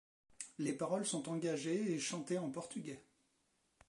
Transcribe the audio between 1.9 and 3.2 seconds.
et chantées en portugais.